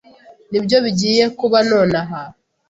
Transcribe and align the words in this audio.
Nibyo 0.49 0.77
bigiye 0.85 1.23
kuba 1.39 1.57
nonaha. 1.69 2.19